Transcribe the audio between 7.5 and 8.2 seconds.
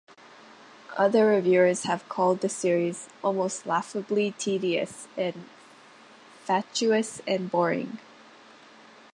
boring.